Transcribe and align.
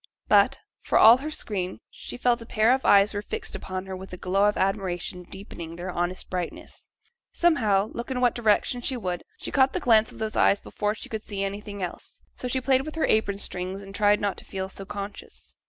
But, 0.27 0.57
for 0.81 0.97
all 0.97 1.17
her 1.17 1.29
screen, 1.29 1.79
she 1.91 2.17
felt 2.17 2.41
a 2.41 2.45
pair 2.47 2.73
of 2.73 2.85
eyes 2.87 3.13
were 3.13 3.21
fixed 3.21 3.55
upon 3.55 3.85
her 3.85 3.95
with 3.95 4.11
a 4.11 4.17
glow 4.17 4.45
of 4.49 4.57
admiration 4.57 5.21
deepening 5.21 5.75
their 5.75 5.91
honest 5.91 6.27
brightness. 6.27 6.89
Somehow, 7.33 7.91
look 7.93 8.09
in 8.09 8.19
what 8.19 8.33
direction 8.33 8.81
she 8.81 8.97
would, 8.97 9.23
she 9.37 9.51
caught 9.51 9.73
the 9.73 9.79
glance 9.79 10.11
of 10.11 10.17
those 10.17 10.35
eyes 10.35 10.59
before 10.59 10.95
she 10.95 11.07
could 11.07 11.21
see 11.21 11.43
anything 11.43 11.83
else. 11.83 12.23
So 12.33 12.47
she 12.47 12.59
played 12.59 12.81
with 12.81 12.95
her 12.95 13.05
apron 13.05 13.37
strings, 13.37 13.83
and 13.83 13.93
tried 13.93 14.19
not 14.19 14.37
to 14.37 14.43
feel 14.45 14.69
so 14.69 14.85
conscious. 14.85 15.55